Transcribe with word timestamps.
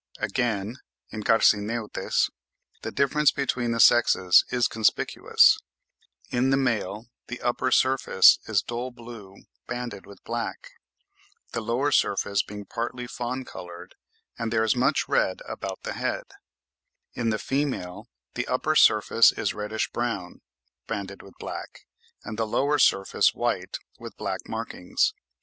Again, 0.17 0.77
in 1.11 1.21
Carcineutes, 1.21 2.31
the 2.81 2.91
difference 2.91 3.29
between 3.31 3.69
the 3.71 3.79
sexes 3.79 4.43
is 4.49 4.67
conspicuous: 4.67 5.59
in 6.31 6.49
the 6.49 6.57
male 6.57 7.05
the 7.27 7.39
upper 7.39 7.69
surface 7.69 8.39
is 8.47 8.63
dull 8.63 8.89
blue 8.89 9.35
banded 9.67 10.07
with 10.07 10.23
black, 10.23 10.71
the 11.51 11.61
lower 11.61 11.91
surface 11.91 12.41
being 12.41 12.65
partly 12.65 13.05
fawn 13.05 13.45
coloured, 13.45 13.93
and 14.39 14.51
there 14.51 14.63
is 14.63 14.75
much 14.75 15.07
red 15.07 15.43
about 15.47 15.83
the 15.83 15.93
head; 15.93 16.23
in 17.13 17.29
the 17.29 17.37
female 17.37 18.07
the 18.33 18.47
upper 18.47 18.73
surface 18.73 19.31
is 19.31 19.53
reddish 19.53 19.91
brown 19.91 20.41
banded 20.87 21.21
with 21.21 21.35
black, 21.39 21.85
and 22.23 22.39
the 22.39 22.47
lower 22.47 22.79
surface 22.79 23.35
white 23.35 23.77
with 23.99 24.17
black 24.17 24.39
markings. 24.47 25.13